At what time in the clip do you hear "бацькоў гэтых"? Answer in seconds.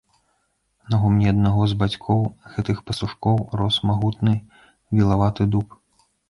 1.83-2.81